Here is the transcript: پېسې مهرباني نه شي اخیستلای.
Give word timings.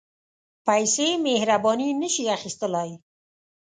پېسې 0.65 1.07
مهرباني 1.25 1.89
نه 2.01 2.09
شي 2.13 2.23
اخیستلای. 2.37 2.91